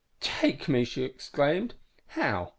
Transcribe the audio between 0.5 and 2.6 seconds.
me!" she exclaimed. "How?